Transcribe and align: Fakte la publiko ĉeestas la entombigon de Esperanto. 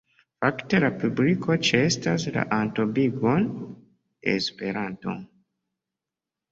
Fakte 0.43 0.79
la 0.83 0.87
publiko 1.03 1.57
ĉeestas 1.67 2.27
la 2.39 2.47
entombigon 2.61 3.47
de 3.61 4.35
Esperanto. 4.41 5.17